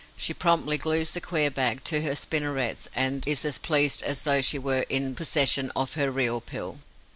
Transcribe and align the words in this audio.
She 0.17 0.33
promptly 0.33 0.79
glues 0.79 1.11
the 1.11 1.21
queer 1.21 1.51
bag 1.51 1.83
to 1.83 2.01
her 2.01 2.15
spinnerets 2.15 2.87
and 2.95 3.23
is 3.27 3.45
as 3.45 3.59
pleased 3.59 4.01
as 4.01 4.23
though 4.23 4.41
she 4.41 4.57
were 4.57 4.81
in 4.89 5.13
possession 5.13 5.71
of 5.75 5.93
her 5.93 6.09
real 6.09 6.41
pill. 6.41 6.79